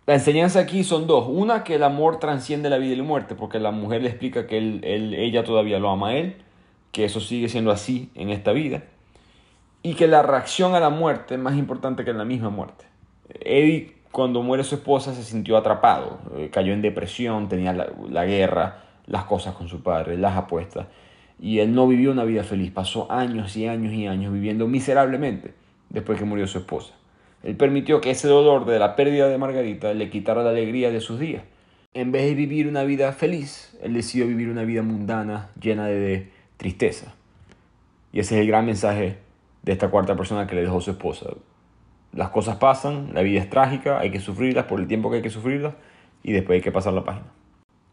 La 0.07 0.15
enseñanza 0.15 0.61
aquí 0.61 0.85
son 0.85 1.07
dos. 1.07 1.27
Una, 1.29 1.65
que 1.65 1.77
el 1.77 1.83
amor 1.83 2.19
transciende 2.19 2.69
la 2.69 2.77
vida 2.77 2.93
y 2.93 2.97
la 2.97 3.03
muerte, 3.03 3.35
porque 3.35 3.59
la 3.59 3.71
mujer 3.71 4.03
le 4.03 4.11
explica 4.11 4.47
que 4.47 4.59
él, 4.59 4.81
ella 4.85 5.45
todavía 5.45 5.79
lo 5.79 5.91
ama 5.91 6.11
a 6.11 6.17
él, 6.17 6.37
que 6.93 7.07
eso 7.07 7.21
sigue 7.21 7.49
siendo 7.49 7.71
así 7.71 8.11
en 8.15 8.29
esta 8.29 8.53
vida, 8.53 8.85
y 9.85 9.95
que 9.95 10.09
la 10.09 10.23
reacción 10.23 10.75
a 10.75 10.81
la 10.81 10.91
muerte 10.91 11.35
es 11.35 11.41
más 11.41 11.57
importante 11.57 12.05
que 12.05 12.13
la 12.13 12.25
misma 12.25 12.51
muerte. 12.51 12.87
Eddie, 13.29 13.95
cuando 14.11 14.43
muere 14.43 14.65
su 14.65 14.75
esposa, 14.75 15.15
se 15.15 15.23
sintió 15.23 15.57
atrapado, 15.57 16.19
eh, 16.37 16.51
cayó 16.53 16.73
en 16.73 16.83
depresión, 16.83 17.49
tenía 17.49 17.73
la, 17.73 17.87
la 18.09 18.25
guerra, 18.25 18.83
las 19.07 19.25
cosas 19.25 19.55
con 19.55 19.69
su 19.69 19.85
padre, 19.85 20.19
las 20.19 20.37
apuestas 20.37 20.87
y 21.41 21.59
él 21.59 21.75
no 21.75 21.87
vivió 21.87 22.13
una 22.13 22.25
vida 22.25 22.45
feliz, 22.45 22.71
pasó 22.71 23.11
años 23.11 23.57
y 23.57 23.67
años 23.67 23.93
y 23.93 24.07
años 24.07 24.33
viviendo 24.33 24.67
miserablemente 24.67 25.55
después 25.91 26.19
que 26.19 26.25
murió 26.25 26.47
su 26.47 26.59
esposa. 26.59 26.95
Él 27.43 27.57
permitió 27.57 28.01
que 28.01 28.11
ese 28.11 28.29
dolor 28.29 28.65
de 28.65 28.79
la 28.79 28.97
pérdida 28.97 29.29
de 29.29 29.37
Margarita 29.37 29.93
le 29.93 30.09
quitara 30.09 30.43
la 30.43 30.51
alegría 30.51 30.91
de 30.91 31.01
sus 31.01 31.21
días. 31.21 31.43
En 31.93 32.11
vez 32.11 32.25
de 32.25 32.35
vivir 32.35 32.67
una 32.67 32.85
vida 32.85 33.13
feliz, 33.13 33.77
él 33.83 33.93
decidió 33.93 34.27
vivir 34.27 34.49
una 34.49 34.65
vida 34.65 34.83
mundana 34.83 35.51
llena 35.61 35.87
de 35.87 36.31
tristeza. 36.57 37.15
Y 38.13 38.21
ese 38.21 38.37
es 38.37 38.41
el 38.41 38.47
gran 38.47 38.65
mensaje 38.65 39.19
de 39.65 39.73
esta 39.73 39.89
cuarta 39.89 40.15
persona 40.17 40.47
que 40.47 40.55
le 40.55 40.63
dejó 40.63 40.81
su 40.81 40.91
esposa. 40.91 41.31
Las 42.13 42.29
cosas 42.29 42.57
pasan, 42.57 43.11
la 43.13 43.23
vida 43.23 43.41
es 43.41 43.51
trágica, 43.51 43.99
hay 43.99 44.11
que 44.11 44.21
sufrirlas 44.21 44.67
por 44.67 44.79
el 44.79 44.87
tiempo 44.87 45.11
que 45.11 45.17
hay 45.17 45.23
que 45.23 45.31
sufrirlas 45.31 45.75
y 46.23 46.33
después 46.33 46.57
hay 46.57 46.63
que 46.63 46.71
pasar 46.71 46.93
la 46.93 47.05
página. 47.05 47.27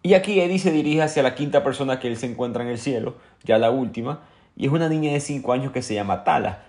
Y 0.04 0.16
aquí 0.16 0.40
Eddie 0.40 0.60
se 0.60 0.72
dirige 0.72 1.01
hacia 1.01 1.24
la 1.24 1.36
quinta 1.36 1.63
persona 1.63 2.00
que 2.00 2.08
él 2.08 2.18
se 2.18 2.25
encuentra 2.25 2.63
en 2.63 2.70
el 2.70 2.78
cielo, 2.78 3.16
ya 3.44 3.58
la 3.58 3.70
última, 3.70 4.22
y 4.56 4.66
es 4.66 4.72
una 4.72 4.90
niña 4.90 5.13
de 5.13 5.20
5 5.20 5.54
años 5.54 5.72
que 5.72 5.82
se 5.82 5.94
llama 5.94 6.24
Tala. 6.24 6.63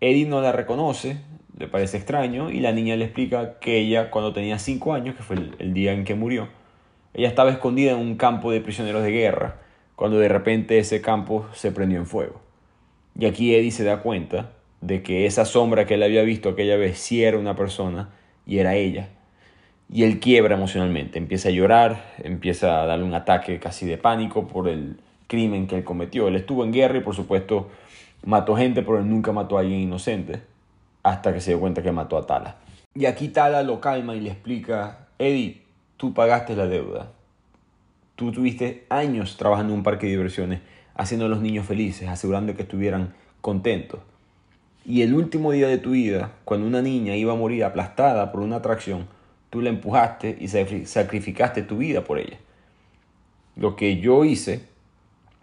Eddie 0.00 0.26
no 0.26 0.42
la 0.42 0.52
reconoce, 0.52 1.18
le 1.58 1.68
parece 1.68 1.96
extraño, 1.96 2.50
y 2.50 2.60
la 2.60 2.72
niña 2.72 2.96
le 2.96 3.06
explica 3.06 3.58
que 3.60 3.78
ella, 3.78 4.10
cuando 4.10 4.34
tenía 4.34 4.58
5 4.58 4.92
años, 4.92 5.16
que 5.16 5.22
fue 5.22 5.36
el, 5.58 5.72
día 5.72 5.92
en 5.92 6.04
que 6.04 6.14
murió, 6.14 6.48
ella 7.14 7.28
estaba 7.28 7.50
escondida 7.50 7.92
en 7.92 7.98
un 7.98 8.16
campo 8.16 8.50
de 8.50 8.60
prisioneros 8.60 9.02
de 9.02 9.10
guerra, 9.10 9.56
cuando 9.96 10.18
de 10.18 10.28
repente 10.28 10.78
ese 10.78 11.00
campo 11.00 11.46
se 11.54 11.72
prendió 11.72 11.98
en 11.98 12.06
fuego. 12.06 12.45
Y 13.18 13.26
aquí 13.26 13.54
Eddie 13.54 13.70
se 13.70 13.84
da 13.84 14.02
cuenta 14.02 14.52
de 14.80 15.02
que 15.02 15.26
esa 15.26 15.44
sombra 15.44 15.86
que 15.86 15.94
él 15.94 16.02
había 16.02 16.22
visto 16.22 16.50
aquella 16.50 16.76
vez 16.76 16.98
sí 16.98 17.24
era 17.24 17.38
una 17.38 17.56
persona 17.56 18.10
y 18.46 18.58
era 18.58 18.74
ella 18.74 19.08
y 19.88 20.02
él 20.02 20.18
quiebra 20.20 20.56
emocionalmente, 20.56 21.18
empieza 21.18 21.48
a 21.48 21.52
llorar, 21.52 22.14
empieza 22.18 22.82
a 22.82 22.86
darle 22.86 23.04
un 23.04 23.14
ataque 23.14 23.58
casi 23.60 23.86
de 23.86 23.98
pánico 23.98 24.46
por 24.48 24.68
el 24.68 24.98
crimen 25.28 25.66
que 25.66 25.76
él 25.76 25.84
cometió. 25.84 26.28
Él 26.28 26.36
estuvo 26.36 26.64
en 26.64 26.72
guerra 26.72 26.98
y 26.98 27.02
por 27.02 27.14
supuesto 27.14 27.70
mató 28.24 28.56
gente, 28.56 28.82
pero 28.82 28.98
él 28.98 29.08
nunca 29.08 29.32
mató 29.32 29.56
a 29.56 29.60
alguien 29.60 29.80
inocente 29.80 30.40
hasta 31.02 31.32
que 31.32 31.40
se 31.40 31.52
dio 31.52 31.60
cuenta 31.60 31.82
que 31.82 31.92
mató 31.92 32.16
a 32.18 32.26
Tala. 32.26 32.56
Y 32.94 33.06
aquí 33.06 33.28
Tala 33.28 33.62
lo 33.62 33.80
calma 33.80 34.16
y 34.16 34.20
le 34.20 34.30
explica, 34.30 35.06
Eddie, 35.18 35.62
tú 35.96 36.14
pagaste 36.14 36.56
la 36.56 36.66
deuda. 36.66 37.12
Tú 38.16 38.32
tuviste 38.32 38.86
años 38.88 39.36
trabajando 39.36 39.72
en 39.72 39.78
un 39.78 39.84
parque 39.84 40.06
de 40.06 40.12
diversiones, 40.12 40.60
haciendo 40.96 41.26
a 41.26 41.28
los 41.28 41.40
niños 41.40 41.66
felices, 41.66 42.08
asegurando 42.08 42.54
que 42.56 42.62
estuvieran 42.62 43.14
contentos. 43.40 44.00
Y 44.84 45.02
el 45.02 45.14
último 45.14 45.52
día 45.52 45.68
de 45.68 45.78
tu 45.78 45.90
vida, 45.90 46.32
cuando 46.44 46.66
una 46.66 46.82
niña 46.82 47.16
iba 47.16 47.32
a 47.32 47.36
morir 47.36 47.64
aplastada 47.64 48.32
por 48.32 48.40
una 48.40 48.56
atracción, 48.56 49.06
tú 49.50 49.60
la 49.60 49.70
empujaste 49.70 50.36
y 50.40 50.48
sacrificaste 50.48 51.62
tu 51.62 51.78
vida 51.78 52.04
por 52.04 52.18
ella. 52.18 52.38
Lo 53.56 53.74
que 53.74 53.98
yo 53.98 54.24
hice, 54.24 54.64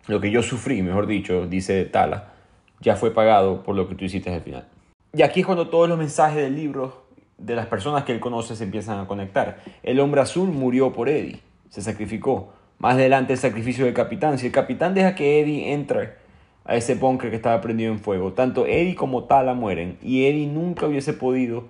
lo 0.07 0.21
que 0.21 0.31
yo 0.31 0.43
sufrí, 0.43 0.81
mejor 0.81 1.07
dicho, 1.07 1.47
dice 1.47 1.83
Tala, 1.85 2.33
ya 2.79 2.95
fue 2.95 3.11
pagado 3.11 3.63
por 3.63 3.75
lo 3.75 3.87
que 3.87 3.95
tú 3.95 4.05
hiciste 4.05 4.33
al 4.33 4.41
final. 4.41 4.67
Y 5.13 5.21
aquí 5.21 5.41
es 5.41 5.45
cuando 5.45 5.69
todos 5.69 5.87
los 5.89 5.97
mensajes 5.97 6.41
del 6.41 6.55
libro 6.55 7.03
de 7.37 7.55
las 7.55 7.67
personas 7.67 8.03
que 8.03 8.13
él 8.13 8.19
conoce 8.19 8.55
se 8.55 8.63
empiezan 8.63 8.99
a 8.99 9.07
conectar. 9.07 9.61
El 9.83 9.99
hombre 9.99 10.21
azul 10.21 10.49
murió 10.49 10.93
por 10.93 11.09
Eddie, 11.09 11.39
se 11.69 11.81
sacrificó. 11.81 12.53
Más 12.83 12.95
adelante 12.95 13.31
el 13.31 13.39
sacrificio 13.39 13.85
del 13.85 13.93
capitán. 13.93 14.37
Si 14.37 14.47
el 14.47 14.51
capitán 14.51 14.93
deja 14.93 15.15
que 15.15 15.39
Eddie 15.39 15.71
entre 15.71 16.15
a 16.65 16.75
ese 16.75 16.95
búnker 16.95 17.29
que 17.29 17.37
estaba 17.37 17.61
prendido 17.61 17.93
en 17.93 17.99
fuego, 17.99 18.33
tanto 18.33 18.65
Eddie 18.65 18.93
como 18.93 19.23
Tala 19.23 19.53
mueren 19.53 19.97
y 20.01 20.25
Eddie 20.25 20.47
nunca 20.47 20.85
hubiese 20.85 21.13
podido 21.13 21.63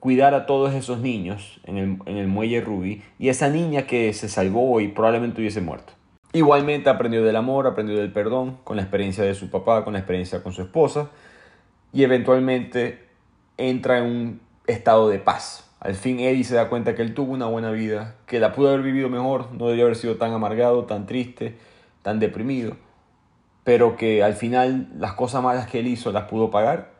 cuidar 0.00 0.34
a 0.34 0.46
todos 0.46 0.74
esos 0.74 0.98
niños 0.98 1.60
en 1.62 1.78
el, 1.78 1.98
en 2.04 2.16
el 2.16 2.26
muelle 2.26 2.60
Ruby 2.62 3.00
y 3.20 3.28
esa 3.28 3.48
niña 3.48 3.82
que 3.86 4.12
se 4.12 4.28
salvó 4.28 4.80
y 4.80 4.88
probablemente 4.88 5.40
hubiese 5.40 5.60
muerto. 5.60 5.92
Igualmente 6.32 6.90
aprendió 6.90 7.22
del 7.22 7.36
amor, 7.36 7.68
aprendió 7.68 7.96
del 7.96 8.12
perdón, 8.12 8.58
con 8.64 8.74
la 8.74 8.82
experiencia 8.82 9.22
de 9.22 9.36
su 9.36 9.50
papá, 9.50 9.84
con 9.84 9.92
la 9.92 10.00
experiencia 10.00 10.42
con 10.42 10.52
su 10.52 10.62
esposa 10.62 11.10
y 11.92 12.02
eventualmente 12.02 12.98
entra 13.56 13.98
en 13.98 14.04
un 14.04 14.40
estado 14.66 15.10
de 15.10 15.20
paz. 15.20 15.69
Al 15.80 15.94
fin 15.94 16.20
Eddie 16.20 16.44
se 16.44 16.54
da 16.54 16.68
cuenta 16.68 16.94
que 16.94 17.02
él 17.02 17.14
tuvo 17.14 17.32
una 17.32 17.46
buena 17.46 17.70
vida, 17.70 18.16
que 18.26 18.38
la 18.38 18.52
pudo 18.52 18.68
haber 18.68 18.82
vivido 18.82 19.08
mejor, 19.08 19.50
no 19.52 19.64
debería 19.64 19.84
haber 19.84 19.96
sido 19.96 20.16
tan 20.16 20.32
amargado, 20.32 20.84
tan 20.84 21.06
triste, 21.06 21.56
tan 22.02 22.20
deprimido, 22.20 22.76
pero 23.64 23.96
que 23.96 24.22
al 24.22 24.34
final 24.34 24.88
las 24.98 25.14
cosas 25.14 25.42
malas 25.42 25.66
que 25.68 25.80
él 25.80 25.86
hizo 25.86 26.12
las 26.12 26.24
pudo 26.24 26.50
pagar 26.50 26.90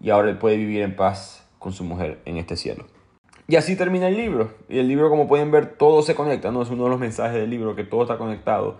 y 0.00 0.10
ahora 0.10 0.28
él 0.28 0.38
puede 0.38 0.56
vivir 0.56 0.82
en 0.82 0.96
paz 0.96 1.46
con 1.60 1.72
su 1.72 1.84
mujer 1.84 2.20
en 2.24 2.36
este 2.36 2.56
cielo. 2.56 2.86
Y 3.48 3.54
así 3.54 3.76
termina 3.76 4.08
el 4.08 4.16
libro. 4.16 4.54
Y 4.68 4.78
el 4.78 4.88
libro, 4.88 5.08
como 5.08 5.28
pueden 5.28 5.52
ver, 5.52 5.76
todo 5.76 6.02
se 6.02 6.16
conecta. 6.16 6.50
¿no? 6.50 6.62
Es 6.62 6.70
uno 6.70 6.84
de 6.84 6.90
los 6.90 6.98
mensajes 6.98 7.34
del 7.34 7.48
libro, 7.48 7.76
que 7.76 7.84
todo 7.84 8.02
está 8.02 8.18
conectado. 8.18 8.78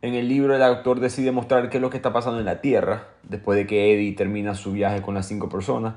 En 0.00 0.14
el 0.14 0.28
libro 0.28 0.54
el 0.56 0.62
autor 0.62 1.00
decide 1.00 1.32
mostrar 1.32 1.68
qué 1.68 1.78
es 1.78 1.82
lo 1.82 1.90
que 1.90 1.98
está 1.98 2.12
pasando 2.12 2.38
en 2.38 2.46
la 2.46 2.60
Tierra, 2.60 3.08
después 3.22 3.56
de 3.56 3.66
que 3.66 3.94
Eddie 3.94 4.12
termina 4.12 4.54
su 4.54 4.72
viaje 4.72 5.02
con 5.02 5.14
las 5.14 5.26
cinco 5.26 5.48
personas. 5.48 5.94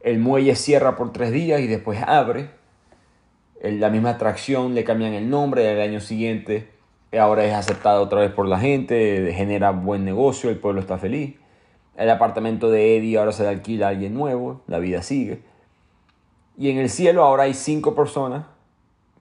El 0.00 0.18
muelle 0.18 0.54
cierra 0.54 0.96
por 0.96 1.12
tres 1.12 1.32
días 1.32 1.60
y 1.60 1.66
después 1.66 2.00
abre. 2.06 2.50
La 3.62 3.90
misma 3.90 4.10
atracción, 4.10 4.74
le 4.74 4.84
cambian 4.84 5.14
el 5.14 5.30
nombre, 5.30 5.72
el 5.72 5.80
año 5.80 6.00
siguiente 6.00 6.76
ahora 7.18 7.44
es 7.44 7.54
aceptado 7.54 8.02
otra 8.02 8.20
vez 8.20 8.30
por 8.30 8.46
la 8.46 8.58
gente, 8.58 9.32
genera 9.34 9.70
buen 9.70 10.04
negocio, 10.04 10.50
el 10.50 10.58
pueblo 10.58 10.80
está 10.80 10.98
feliz. 10.98 11.36
El 11.96 12.10
apartamento 12.10 12.70
de 12.70 12.96
Eddie 12.96 13.18
ahora 13.18 13.32
se 13.32 13.42
le 13.42 13.48
alquila 13.48 13.86
a 13.86 13.90
alguien 13.90 14.14
nuevo, 14.14 14.62
la 14.66 14.78
vida 14.78 15.02
sigue. 15.02 15.40
Y 16.58 16.70
en 16.70 16.78
el 16.78 16.90
cielo 16.90 17.24
ahora 17.24 17.44
hay 17.44 17.54
cinco 17.54 17.94
personas 17.94 18.46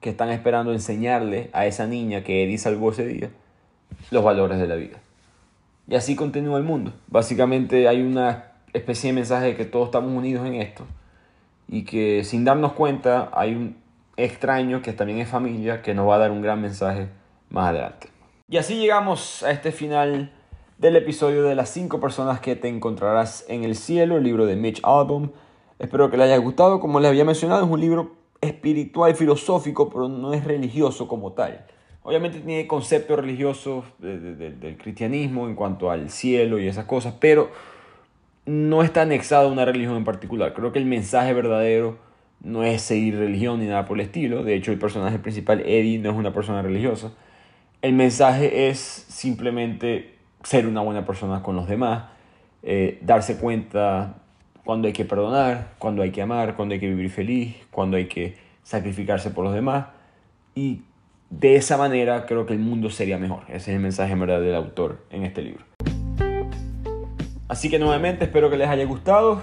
que 0.02 0.10
están 0.10 0.30
esperando 0.30 0.74
enseñarle 0.74 1.50
a 1.54 1.66
esa 1.66 1.88
niña 1.88 2.24
que 2.24 2.44
Eddie 2.44 2.58
salvó 2.58 2.92
ese 2.92 3.06
día 3.06 3.30
los 4.12 4.24
valores 4.24 4.60
de 4.60 4.68
la 4.68 4.76
vida. 4.76 4.98
Y 5.88 5.96
así 5.96 6.16
continúa 6.16 6.58
el 6.58 6.64
mundo. 6.64 6.94
Básicamente 7.08 7.88
hay 7.88 8.02
una 8.02 8.52
especie 8.76 9.10
de 9.10 9.14
mensaje 9.14 9.46
de 9.48 9.56
que 9.56 9.66
todos 9.66 9.86
estamos 9.88 10.12
unidos 10.12 10.46
en 10.46 10.56
esto 10.56 10.86
y 11.68 11.84
que 11.84 12.24
sin 12.24 12.46
darnos 12.46 12.74
cuenta 12.74 13.32
hay 13.34 13.56
un 13.56 13.78
extraño 14.18 14.82
que 14.82 14.94
también 14.94 15.20
es 15.20 15.30
familia 15.30 15.82
que 15.82 15.94
nos 15.94 16.08
va 16.08 16.16
a 16.16 16.20
dar 16.20 16.32
un 16.32 16.42
gran 16.42 16.62
mensaje 16.62 17.08
más 17.50 17.70
adelante. 17.70 18.10
Y 18.48 18.58
así 18.58 18.76
llegamos 18.76 19.44
a 19.44 19.52
este 19.52 19.72
final 19.72 20.32
del 20.78 20.96
episodio 20.98 21.44
de 21.44 21.56
las 21.56 21.70
5 21.70 22.00
personas 22.00 22.40
que 22.40 22.56
te 22.56 22.68
encontrarás 22.68 23.46
en 23.50 23.64
el 23.64 23.76
cielo, 23.76 24.18
el 24.18 24.24
libro 24.24 24.46
de 24.46 24.56
Mitch 24.56 24.82
Albom. 24.84 25.32
Espero 25.80 26.12
que 26.12 26.18
les 26.18 26.28
haya 26.28 26.38
gustado. 26.38 26.80
Como 26.80 27.00
les 27.00 27.10
había 27.10 27.26
mencionado, 27.26 27.66
es 27.66 27.72
un 27.72 27.80
libro 27.80 28.16
espiritual, 28.42 29.16
filosófico, 29.16 29.90
pero 29.90 30.08
no 30.08 30.34
es 30.34 30.44
religioso 30.44 31.08
como 31.08 31.32
tal. 31.32 31.66
Obviamente 32.04 32.40
tiene 32.40 32.68
conceptos 32.68 33.18
religiosos 33.18 33.84
del 33.98 34.78
cristianismo 34.80 35.48
en 35.48 35.56
cuanto 35.56 35.90
al 35.90 36.12
cielo 36.12 36.60
y 36.60 36.68
esas 36.68 36.86
cosas, 36.86 37.16
pero 37.20 37.50
no 38.46 38.84
está 38.84 39.04
anexado 39.04 39.50
a 39.50 39.52
una 39.52 39.66
religión 39.66 39.98
en 39.98 40.04
particular. 40.04 40.54
Creo 40.54 40.72
que 40.72 40.80
el 40.80 40.86
mensaje 40.86 41.34
verdadero 41.34 41.98
no 42.42 42.64
es 42.64 42.82
seguir 42.82 43.18
religión 43.18 43.60
ni 43.60 43.68
nada 43.68 43.86
por 43.86 44.00
el 44.00 44.06
estilo. 44.06 44.44
De 44.44 44.56
hecho, 44.56 44.72
el 44.72 44.80
personaje 44.80 45.20
principal, 45.20 45.62
Eddie, 45.62 45.98
no 46.00 46.12
es 46.12 46.16
una 46.16 46.34
persona 46.34 46.62
religiosa. 46.62 47.12
El 47.82 47.94
mensaje 47.94 48.70
es 48.70 48.80
simplemente 48.80 50.16
ser 50.44 50.68
una 50.68 50.82
buena 50.82 51.06
persona 51.06 51.42
con 51.42 51.56
los 51.56 51.68
demás, 51.68 52.06
eh, 52.62 53.00
darse 53.02 53.38
cuenta 53.38 54.18
cuando 54.64 54.88
hay 54.88 54.94
que 54.94 55.06
perdonar, 55.06 55.74
cuando 55.80 56.04
hay 56.04 56.12
que 56.12 56.22
amar, 56.22 56.56
cuando 56.56 56.74
hay 56.74 56.80
que 56.80 56.88
vivir 56.88 57.10
feliz, 57.10 57.56
cuando 57.72 57.98
hay 57.98 58.06
que 58.06 58.38
sacrificarse 58.64 59.32
por 59.32 59.44
los 59.44 59.54
demás. 59.54 59.88
Y 60.54 60.82
de 61.30 61.56
esa 61.56 61.78
manera 61.78 62.26
creo 62.26 62.46
que 62.46 62.54
el 62.54 62.60
mundo 62.60 62.90
sería 62.90 63.18
mejor. 63.18 63.44
Ese 63.48 63.72
es 63.72 63.76
el 63.76 63.80
mensaje 63.80 64.14
verdad 64.16 64.42
del 64.42 64.56
autor 64.56 65.04
en 65.10 65.24
este 65.24 65.42
libro. 65.42 65.66
Así 67.48 67.70
que 67.70 67.80
nuevamente 67.80 68.26
espero 68.26 68.50
que 68.50 68.58
les 68.58 68.68
haya 68.68 68.86
gustado. 68.86 69.42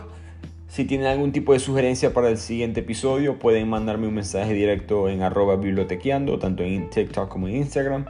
Si 0.69 0.85
tienen 0.85 1.07
algún 1.07 1.33
tipo 1.33 1.53
de 1.53 1.59
sugerencia 1.59 2.15
para 2.15 2.31
el 2.31 2.39
siguiente 2.39 2.81
episodio, 2.81 3.39
pueden 3.39 3.69
mandarme 3.69 4.09
un 4.09 4.15
mensaje 4.15 4.55
directo 4.55 5.09
en 5.09 5.23
arroba 5.23 5.57
bibliotequeando, 5.57 6.39
tanto 6.39 6.63
en 6.63 6.89
TikTok 6.89 7.29
como 7.29 7.47
en 7.49 7.57
Instagram. 7.57 8.07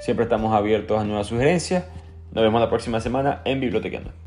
Siempre 0.00 0.24
estamos 0.24 0.54
abiertos 0.54 0.98
a 0.98 1.04
nuevas 1.04 1.26
sugerencias. 1.26 1.84
Nos 2.32 2.42
vemos 2.42 2.60
la 2.60 2.70
próxima 2.70 3.00
semana 3.00 3.42
en 3.44 3.60
Bibliotequeando. 3.60 4.19